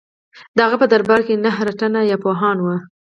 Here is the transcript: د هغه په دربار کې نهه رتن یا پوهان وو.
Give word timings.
د 0.55 0.57
هغه 0.65 0.77
په 0.81 0.87
دربار 0.93 1.21
کې 1.27 1.41
نهه 1.45 1.61
رتن 1.67 1.93
یا 2.11 2.17
پوهان 2.23 2.57
وو. 2.59 2.75